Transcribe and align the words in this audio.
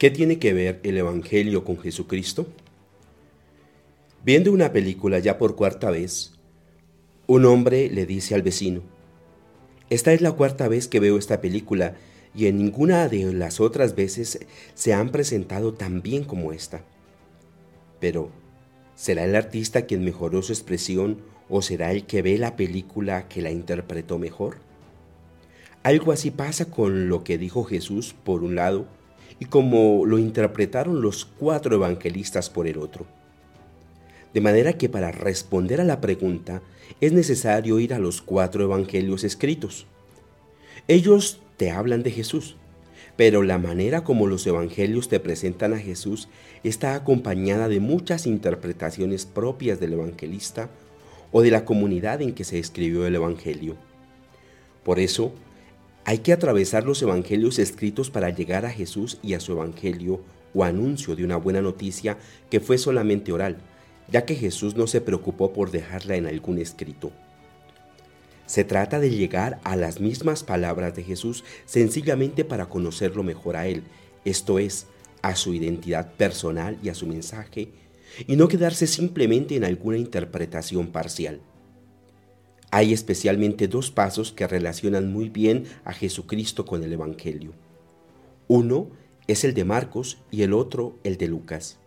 ¿Qué 0.00 0.10
tiene 0.10 0.38
que 0.38 0.54
ver 0.54 0.80
el 0.82 0.96
Evangelio 0.96 1.62
con 1.62 1.78
Jesucristo? 1.78 2.46
Viendo 4.24 4.50
una 4.50 4.72
película 4.72 5.18
ya 5.18 5.36
por 5.36 5.56
cuarta 5.56 5.90
vez, 5.90 6.32
un 7.26 7.44
hombre 7.44 7.90
le 7.90 8.06
dice 8.06 8.34
al 8.34 8.40
vecino, 8.40 8.80
esta 9.90 10.14
es 10.14 10.22
la 10.22 10.32
cuarta 10.32 10.68
vez 10.68 10.88
que 10.88 11.00
veo 11.00 11.18
esta 11.18 11.42
película 11.42 11.96
y 12.34 12.46
en 12.46 12.56
ninguna 12.56 13.08
de 13.08 13.30
las 13.34 13.60
otras 13.60 13.94
veces 13.94 14.40
se 14.72 14.94
han 14.94 15.10
presentado 15.10 15.74
tan 15.74 16.00
bien 16.00 16.24
como 16.24 16.54
esta. 16.54 16.82
Pero, 18.00 18.30
¿será 18.94 19.24
el 19.24 19.36
artista 19.36 19.84
quien 19.84 20.02
mejoró 20.02 20.40
su 20.40 20.54
expresión 20.54 21.20
o 21.50 21.60
será 21.60 21.92
el 21.92 22.06
que 22.06 22.22
ve 22.22 22.38
la 22.38 22.56
película 22.56 23.28
que 23.28 23.42
la 23.42 23.50
interpretó 23.50 24.18
mejor? 24.18 24.60
Algo 25.82 26.10
así 26.12 26.30
pasa 26.30 26.70
con 26.70 27.10
lo 27.10 27.22
que 27.22 27.36
dijo 27.36 27.64
Jesús 27.64 28.14
por 28.24 28.42
un 28.42 28.54
lado 28.54 28.86
y 29.38 29.46
como 29.46 30.04
lo 30.06 30.18
interpretaron 30.18 31.02
los 31.02 31.24
cuatro 31.24 31.76
evangelistas 31.76 32.50
por 32.50 32.66
el 32.66 32.78
otro. 32.78 33.06
De 34.34 34.40
manera 34.40 34.74
que 34.74 34.88
para 34.88 35.10
responder 35.10 35.80
a 35.80 35.84
la 35.84 36.00
pregunta 36.00 36.62
es 37.00 37.12
necesario 37.12 37.78
ir 37.78 37.94
a 37.94 37.98
los 37.98 38.22
cuatro 38.22 38.64
evangelios 38.64 39.24
escritos. 39.24 39.86
Ellos 40.88 41.40
te 41.56 41.70
hablan 41.70 42.02
de 42.02 42.10
Jesús, 42.10 42.56
pero 43.16 43.42
la 43.42 43.58
manera 43.58 44.02
como 44.02 44.26
los 44.26 44.46
evangelios 44.46 45.08
te 45.08 45.20
presentan 45.20 45.74
a 45.74 45.78
Jesús 45.78 46.28
está 46.64 46.94
acompañada 46.94 47.68
de 47.68 47.80
muchas 47.80 48.26
interpretaciones 48.26 49.26
propias 49.26 49.80
del 49.80 49.94
evangelista 49.94 50.70
o 51.32 51.42
de 51.42 51.50
la 51.50 51.64
comunidad 51.64 52.22
en 52.22 52.32
que 52.32 52.44
se 52.44 52.58
escribió 52.58 53.06
el 53.06 53.14
evangelio. 53.14 53.76
Por 54.84 54.98
eso, 54.98 55.32
hay 56.04 56.18
que 56.18 56.32
atravesar 56.32 56.84
los 56.84 57.02
evangelios 57.02 57.58
escritos 57.58 58.10
para 58.10 58.30
llegar 58.30 58.64
a 58.64 58.70
Jesús 58.70 59.18
y 59.22 59.34
a 59.34 59.40
su 59.40 59.52
evangelio 59.52 60.20
o 60.54 60.64
anuncio 60.64 61.14
de 61.14 61.24
una 61.24 61.36
buena 61.36 61.60
noticia 61.60 62.18
que 62.50 62.60
fue 62.60 62.78
solamente 62.78 63.32
oral, 63.32 63.58
ya 64.10 64.24
que 64.24 64.34
Jesús 64.34 64.74
no 64.76 64.86
se 64.86 65.00
preocupó 65.00 65.52
por 65.52 65.70
dejarla 65.70 66.16
en 66.16 66.26
algún 66.26 66.58
escrito. 66.58 67.12
Se 68.46 68.64
trata 68.64 68.98
de 68.98 69.10
llegar 69.10 69.60
a 69.62 69.76
las 69.76 70.00
mismas 70.00 70.42
palabras 70.42 70.96
de 70.96 71.04
Jesús 71.04 71.44
sencillamente 71.66 72.44
para 72.44 72.68
conocerlo 72.68 73.22
mejor 73.22 73.56
a 73.56 73.68
Él, 73.68 73.84
esto 74.24 74.58
es, 74.58 74.86
a 75.22 75.36
su 75.36 75.54
identidad 75.54 76.14
personal 76.14 76.78
y 76.82 76.88
a 76.88 76.94
su 76.94 77.06
mensaje, 77.06 77.68
y 78.26 78.34
no 78.34 78.48
quedarse 78.48 78.88
simplemente 78.88 79.54
en 79.54 79.64
alguna 79.64 79.98
interpretación 79.98 80.88
parcial. 80.88 81.40
Hay 82.72 82.92
especialmente 82.92 83.66
dos 83.66 83.90
pasos 83.90 84.32
que 84.32 84.46
relacionan 84.46 85.12
muy 85.12 85.28
bien 85.28 85.64
a 85.84 85.92
Jesucristo 85.92 86.64
con 86.64 86.84
el 86.84 86.92
Evangelio. 86.92 87.52
Uno 88.46 88.90
es 89.26 89.42
el 89.44 89.54
de 89.54 89.64
Marcos 89.64 90.18
y 90.30 90.42
el 90.42 90.52
otro 90.52 90.96
el 91.02 91.16
de 91.16 91.26
Lucas. 91.26 91.78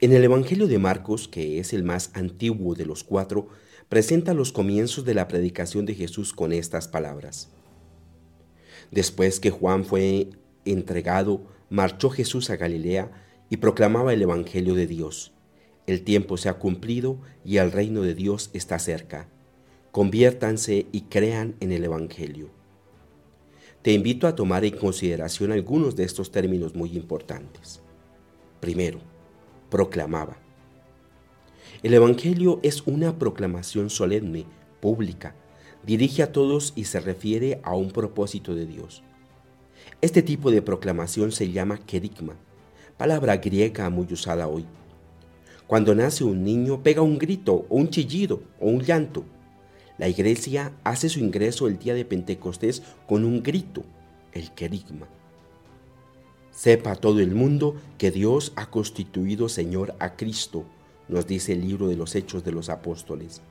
En 0.00 0.12
el 0.12 0.24
Evangelio 0.24 0.68
de 0.68 0.78
Marcos, 0.78 1.28
que 1.28 1.58
es 1.58 1.74
el 1.74 1.82
más 1.82 2.10
antiguo 2.14 2.74
de 2.74 2.86
los 2.86 3.04
cuatro, 3.04 3.48
presenta 3.90 4.32
los 4.32 4.52
comienzos 4.52 5.04
de 5.04 5.14
la 5.14 5.28
predicación 5.28 5.84
de 5.84 5.94
Jesús 5.94 6.32
con 6.32 6.52
estas 6.52 6.88
palabras. 6.88 7.50
Después 8.90 9.38
que 9.38 9.50
Juan 9.50 9.84
fue 9.84 10.30
entregado, 10.64 11.42
marchó 11.68 12.08
Jesús 12.08 12.48
a 12.48 12.56
Galilea 12.56 13.10
y 13.50 13.58
proclamaba 13.58 14.14
el 14.14 14.22
Evangelio 14.22 14.74
de 14.74 14.86
Dios 14.86 15.32
el 15.88 16.02
tiempo 16.02 16.36
se 16.36 16.50
ha 16.50 16.58
cumplido 16.58 17.16
y 17.46 17.56
el 17.56 17.72
reino 17.72 18.02
de 18.02 18.14
Dios 18.14 18.50
está 18.52 18.78
cerca. 18.78 19.26
Conviértanse 19.90 20.86
y 20.92 21.00
crean 21.02 21.54
en 21.60 21.72
el 21.72 21.82
Evangelio. 21.82 22.50
Te 23.80 23.92
invito 23.92 24.26
a 24.26 24.34
tomar 24.34 24.66
en 24.66 24.76
consideración 24.76 25.50
algunos 25.50 25.96
de 25.96 26.04
estos 26.04 26.30
términos 26.30 26.74
muy 26.74 26.94
importantes. 26.94 27.80
Primero, 28.60 28.98
proclamaba. 29.70 30.36
El 31.82 31.94
Evangelio 31.94 32.60
es 32.62 32.86
una 32.86 33.18
proclamación 33.18 33.88
solemne, 33.88 34.44
pública, 34.80 35.36
dirige 35.86 36.22
a 36.22 36.32
todos 36.32 36.74
y 36.76 36.84
se 36.84 37.00
refiere 37.00 37.62
a 37.62 37.74
un 37.74 37.92
propósito 37.92 38.54
de 38.54 38.66
Dios. 38.66 39.02
Este 40.02 40.20
tipo 40.20 40.50
de 40.50 40.60
proclamación 40.60 41.32
se 41.32 41.50
llama 41.50 41.78
kerigma, 41.78 42.36
palabra 42.98 43.38
griega 43.38 43.88
muy 43.88 44.12
usada 44.12 44.48
hoy 44.48 44.66
cuando 45.68 45.94
nace 45.94 46.24
un 46.24 46.42
niño 46.42 46.82
pega 46.82 47.02
un 47.02 47.18
grito 47.18 47.66
o 47.68 47.76
un 47.76 47.90
chillido 47.90 48.42
o 48.58 48.68
un 48.68 48.80
llanto. 48.80 49.24
La 49.98 50.08
iglesia 50.08 50.72
hace 50.82 51.10
su 51.10 51.20
ingreso 51.20 51.68
el 51.68 51.78
día 51.78 51.92
de 51.94 52.06
Pentecostés 52.06 52.82
con 53.06 53.24
un 53.24 53.42
grito, 53.42 53.84
el 54.32 54.50
querigma. 54.52 55.06
Sepa 56.50 56.96
todo 56.96 57.20
el 57.20 57.34
mundo 57.34 57.76
que 57.98 58.10
Dios 58.10 58.52
ha 58.56 58.70
constituido 58.70 59.50
Señor 59.50 59.94
a 59.98 60.16
Cristo, 60.16 60.64
nos 61.06 61.26
dice 61.26 61.52
el 61.52 61.60
libro 61.60 61.86
de 61.86 61.96
los 61.96 62.14
Hechos 62.14 62.44
de 62.44 62.52
los 62.52 62.70
Apóstoles. 62.70 63.42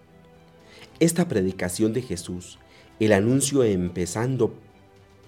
Esta 1.00 1.28
predicación 1.28 1.94
de 1.94 2.02
Jesús, 2.02 2.58
el 3.00 3.14
anuncio 3.14 3.64
empezando 3.64 4.56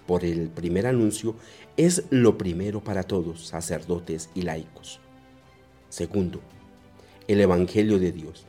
por 0.07 0.25
el 0.25 0.49
primer 0.49 0.87
anuncio, 0.87 1.35
es 1.77 2.05
lo 2.09 2.39
primero 2.39 2.83
para 2.83 3.03
todos, 3.03 3.45
sacerdotes 3.45 4.31
y 4.33 4.41
laicos. 4.41 4.99
Segundo, 5.89 6.41
el 7.29 7.41
Evangelio 7.41 7.99
de 7.99 8.11
Dios. 8.11 8.43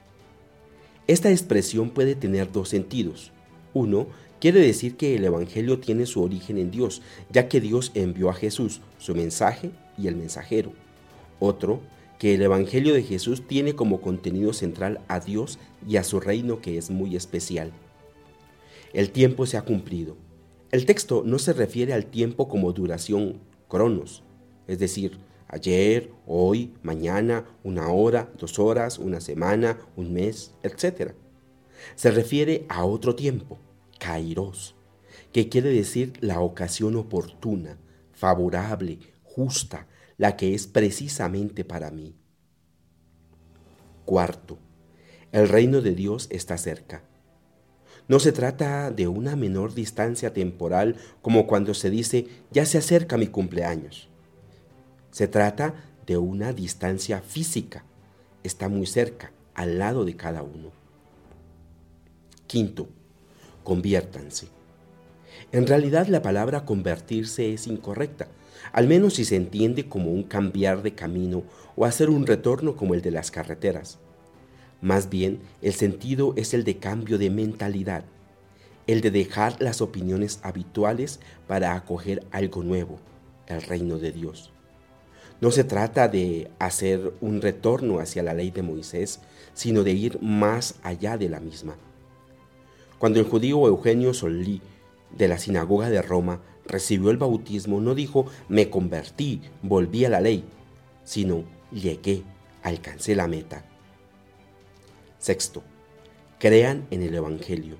Esta 1.06 1.30
expresión 1.30 1.90
puede 1.90 2.14
tener 2.14 2.50
dos 2.50 2.70
sentidos. 2.70 3.30
Uno, 3.74 4.06
quiere 4.40 4.60
decir 4.60 4.96
que 4.96 5.16
el 5.16 5.24
Evangelio 5.26 5.80
tiene 5.80 6.06
su 6.06 6.22
origen 6.22 6.56
en 6.56 6.70
Dios, 6.70 7.02
ya 7.28 7.46
que 7.46 7.60
Dios 7.60 7.92
envió 7.94 8.30
a 8.30 8.34
Jesús, 8.34 8.80
su 8.98 9.14
mensaje 9.14 9.70
y 9.98 10.06
el 10.08 10.16
mensajero. 10.16 10.72
Otro, 11.40 11.82
que 12.18 12.34
el 12.34 12.40
Evangelio 12.40 12.94
de 12.94 13.02
Jesús 13.02 13.46
tiene 13.46 13.74
como 13.74 14.00
contenido 14.00 14.54
central 14.54 15.02
a 15.08 15.20
Dios 15.20 15.58
y 15.86 15.98
a 15.98 16.04
su 16.04 16.18
reino 16.18 16.62
que 16.62 16.78
es 16.78 16.88
muy 16.88 17.16
especial. 17.16 17.72
El 18.94 19.10
tiempo 19.10 19.44
se 19.44 19.58
ha 19.58 19.62
cumplido. 19.62 20.16
El 20.70 20.86
texto 20.86 21.22
no 21.26 21.38
se 21.38 21.52
refiere 21.52 21.92
al 21.92 22.06
tiempo 22.06 22.48
como 22.48 22.72
duración, 22.72 23.40
cronos, 23.68 24.22
es 24.66 24.78
decir, 24.78 25.18
ayer, 25.50 26.12
hoy, 26.26 26.74
mañana, 26.82 27.44
una 27.64 27.88
hora, 27.88 28.32
dos 28.38 28.58
horas, 28.58 28.98
una 28.98 29.20
semana, 29.20 29.78
un 29.96 30.12
mes, 30.12 30.54
etc. 30.62 31.12
Se 31.96 32.10
refiere 32.10 32.66
a 32.68 32.84
otro 32.84 33.14
tiempo, 33.14 33.58
kairos, 33.98 34.76
que 35.32 35.48
quiere 35.48 35.70
decir 35.70 36.12
la 36.20 36.40
ocasión 36.40 36.96
oportuna, 36.96 37.78
favorable, 38.12 38.98
justa, 39.22 39.86
la 40.16 40.36
que 40.36 40.54
es 40.54 40.66
precisamente 40.66 41.64
para 41.64 41.90
mí. 41.90 42.14
Cuarto, 44.04 44.58
el 45.32 45.48
reino 45.48 45.80
de 45.80 45.94
Dios 45.94 46.26
está 46.30 46.58
cerca. 46.58 47.04
No 48.08 48.18
se 48.18 48.32
trata 48.32 48.90
de 48.90 49.06
una 49.06 49.36
menor 49.36 49.74
distancia 49.74 50.32
temporal 50.32 50.96
como 51.22 51.46
cuando 51.46 51.74
se 51.74 51.90
dice 51.90 52.26
ya 52.50 52.66
se 52.66 52.78
acerca 52.78 53.16
mi 53.16 53.28
cumpleaños. 53.28 54.09
Se 55.10 55.28
trata 55.28 55.74
de 56.06 56.16
una 56.16 56.52
distancia 56.52 57.20
física. 57.20 57.84
Está 58.42 58.68
muy 58.68 58.86
cerca, 58.86 59.32
al 59.54 59.78
lado 59.78 60.04
de 60.04 60.16
cada 60.16 60.42
uno. 60.42 60.70
Quinto, 62.46 62.88
conviértanse. 63.64 64.48
En 65.52 65.66
realidad 65.66 66.06
la 66.06 66.22
palabra 66.22 66.64
convertirse 66.64 67.52
es 67.52 67.66
incorrecta, 67.66 68.28
al 68.72 68.86
menos 68.86 69.14
si 69.14 69.24
se 69.24 69.36
entiende 69.36 69.88
como 69.88 70.10
un 70.12 70.22
cambiar 70.22 70.82
de 70.82 70.94
camino 70.94 71.42
o 71.76 71.84
hacer 71.84 72.10
un 72.10 72.26
retorno 72.26 72.76
como 72.76 72.94
el 72.94 73.02
de 73.02 73.10
las 73.10 73.30
carreteras. 73.30 73.98
Más 74.80 75.10
bien, 75.10 75.40
el 75.60 75.74
sentido 75.74 76.34
es 76.36 76.54
el 76.54 76.64
de 76.64 76.78
cambio 76.78 77.18
de 77.18 77.30
mentalidad, 77.30 78.04
el 78.86 79.00
de 79.00 79.10
dejar 79.10 79.60
las 79.60 79.80
opiniones 79.80 80.40
habituales 80.42 81.20
para 81.46 81.74
acoger 81.74 82.26
algo 82.30 82.62
nuevo, 82.62 82.98
el 83.46 83.62
reino 83.62 83.98
de 83.98 84.12
Dios. 84.12 84.52
No 85.40 85.50
se 85.50 85.64
trata 85.64 86.08
de 86.08 86.50
hacer 86.58 87.14
un 87.22 87.40
retorno 87.40 87.98
hacia 87.98 88.22
la 88.22 88.34
ley 88.34 88.50
de 88.50 88.62
Moisés, 88.62 89.20
sino 89.54 89.82
de 89.84 89.92
ir 89.92 90.20
más 90.20 90.74
allá 90.82 91.16
de 91.16 91.30
la 91.30 91.40
misma. 91.40 91.76
Cuando 92.98 93.20
el 93.20 93.26
judío 93.26 93.66
Eugenio 93.66 94.12
Solí 94.12 94.60
de 95.16 95.28
la 95.28 95.38
sinagoga 95.38 95.88
de 95.88 96.02
Roma 96.02 96.42
recibió 96.66 97.10
el 97.10 97.16
bautismo, 97.16 97.80
no 97.80 97.94
dijo 97.94 98.26
me 98.48 98.68
convertí, 98.68 99.40
volví 99.62 100.04
a 100.04 100.10
la 100.10 100.20
ley, 100.20 100.44
sino 101.04 101.44
llegué, 101.72 102.22
alcancé 102.62 103.16
la 103.16 103.26
meta. 103.26 103.64
Sexto, 105.18 105.62
crean 106.38 106.86
en 106.90 107.02
el 107.02 107.14
Evangelio. 107.14 107.76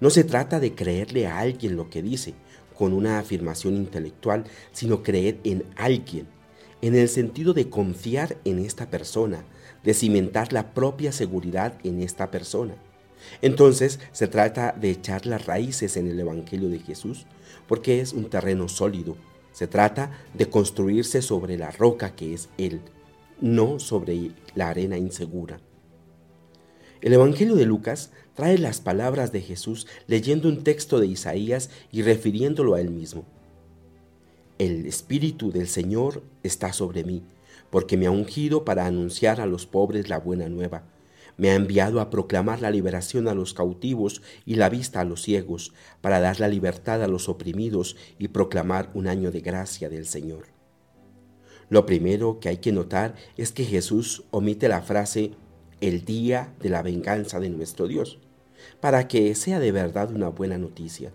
No 0.00 0.10
se 0.10 0.22
trata 0.22 0.60
de 0.60 0.76
creerle 0.76 1.26
a 1.26 1.40
alguien 1.40 1.76
lo 1.76 1.90
que 1.90 2.02
dice 2.02 2.34
con 2.76 2.92
una 2.92 3.18
afirmación 3.18 3.74
intelectual, 3.74 4.44
sino 4.70 5.02
creer 5.02 5.40
en 5.42 5.64
alguien 5.74 6.37
en 6.82 6.94
el 6.94 7.08
sentido 7.08 7.54
de 7.54 7.68
confiar 7.68 8.38
en 8.44 8.58
esta 8.58 8.90
persona, 8.90 9.44
de 9.82 9.94
cimentar 9.94 10.52
la 10.52 10.74
propia 10.74 11.12
seguridad 11.12 11.74
en 11.84 12.02
esta 12.02 12.30
persona. 12.30 12.74
Entonces 13.42 14.00
se 14.12 14.28
trata 14.28 14.72
de 14.72 14.90
echar 14.90 15.26
las 15.26 15.46
raíces 15.46 15.96
en 15.96 16.08
el 16.08 16.20
Evangelio 16.20 16.68
de 16.68 16.78
Jesús, 16.78 17.26
porque 17.66 18.00
es 18.00 18.12
un 18.12 18.30
terreno 18.30 18.68
sólido, 18.68 19.16
Se 19.50 19.66
trata 19.66 20.12
de 20.34 20.48
construirse 20.48 21.20
sobre 21.20 21.58
la 21.58 21.72
roca 21.72 22.14
que 22.14 22.32
es 22.32 22.48
Él, 22.58 22.80
no 23.40 23.80
sobre 23.80 24.30
la 24.54 24.68
arena 24.68 24.98
insegura. 24.98 25.58
El 27.00 27.12
Evangelio 27.12 27.56
de 27.56 27.66
Lucas 27.66 28.12
trae 28.34 28.56
las 28.58 28.80
palabras 28.80 29.32
de 29.32 29.40
Jesús 29.40 29.88
leyendo 30.06 30.48
un 30.48 30.62
texto 30.62 31.00
de 31.00 31.08
Isaías 31.08 31.70
y 31.90 32.02
refiriéndolo 32.02 32.74
a 32.74 32.80
él 32.80 32.90
mismo. 32.90 33.24
El 34.58 34.86
Espíritu 34.86 35.52
del 35.52 35.68
Señor 35.68 36.24
está 36.42 36.72
sobre 36.72 37.04
mí, 37.04 37.22
porque 37.70 37.96
me 37.96 38.06
ha 38.06 38.10
ungido 38.10 38.64
para 38.64 38.86
anunciar 38.86 39.40
a 39.40 39.46
los 39.46 39.66
pobres 39.66 40.08
la 40.08 40.18
buena 40.18 40.48
nueva. 40.48 40.82
Me 41.36 41.50
ha 41.50 41.54
enviado 41.54 42.00
a 42.00 42.10
proclamar 42.10 42.60
la 42.60 42.72
liberación 42.72 43.28
a 43.28 43.34
los 43.34 43.54
cautivos 43.54 44.20
y 44.44 44.56
la 44.56 44.68
vista 44.68 45.00
a 45.00 45.04
los 45.04 45.22
ciegos, 45.22 45.72
para 46.00 46.18
dar 46.18 46.40
la 46.40 46.48
libertad 46.48 47.04
a 47.04 47.06
los 47.06 47.28
oprimidos 47.28 47.94
y 48.18 48.28
proclamar 48.28 48.90
un 48.94 49.06
año 49.06 49.30
de 49.30 49.42
gracia 49.42 49.88
del 49.88 50.06
Señor. 50.06 50.46
Lo 51.70 51.86
primero 51.86 52.40
que 52.40 52.48
hay 52.48 52.56
que 52.56 52.72
notar 52.72 53.14
es 53.36 53.52
que 53.52 53.64
Jesús 53.64 54.24
omite 54.32 54.68
la 54.68 54.82
frase 54.82 55.30
el 55.80 56.04
día 56.04 56.52
de 56.60 56.70
la 56.70 56.82
venganza 56.82 57.38
de 57.38 57.50
nuestro 57.50 57.86
Dios 57.86 58.18
para 58.80 59.06
que 59.06 59.36
sea 59.36 59.60
de 59.60 59.70
verdad 59.70 60.10
una 60.10 60.30
buena 60.30 60.58
noticia. 60.58 61.12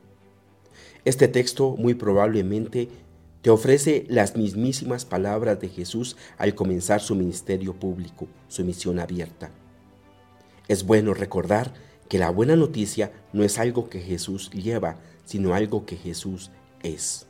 Este 1.03 1.27
texto 1.27 1.75
muy 1.77 1.93
probablemente 1.95 2.87
te 3.43 3.49
ofrece 3.49 4.05
las 4.07 4.37
mismísimas 4.37 5.03
palabras 5.03 5.59
de 5.59 5.67
Jesús 5.67 6.15
al 6.37 6.55
comenzar 6.55 7.01
su 7.01 7.13
ministerio 7.13 7.73
público, 7.73 8.29
su 8.47 8.63
misión 8.63 8.99
abierta. 8.99 9.51
Es 10.69 10.85
bueno 10.85 11.13
recordar 11.13 11.73
que 12.07 12.17
la 12.17 12.29
buena 12.29 12.55
noticia 12.55 13.11
no 13.33 13.43
es 13.43 13.59
algo 13.59 13.89
que 13.89 13.99
Jesús 13.99 14.49
lleva, 14.51 14.95
sino 15.25 15.53
algo 15.53 15.85
que 15.85 15.97
Jesús 15.97 16.51
es. 16.83 17.27